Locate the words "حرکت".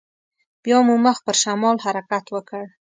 1.85-2.25